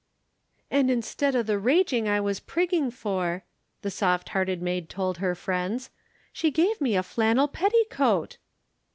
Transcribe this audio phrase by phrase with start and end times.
[0.71, 3.43] "And instead o' the raging I was prigging for,"
[3.83, 5.91] the soft hearted maid told her friends,
[6.33, 8.37] "she gave me a flannel petticoat!"